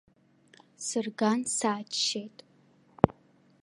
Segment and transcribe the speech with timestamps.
[0.85, 2.37] Сырган, сааччеит.